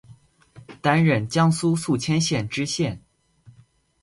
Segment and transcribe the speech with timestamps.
[0.81, 2.99] 担任江苏宿迁县知县。